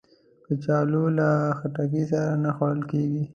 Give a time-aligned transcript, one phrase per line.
[0.45, 3.23] کچالو له خټکی سره نه خوړل کېږي